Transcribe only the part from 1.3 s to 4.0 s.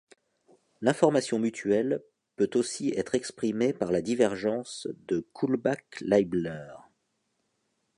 mutuelle peut aussi être exprimée par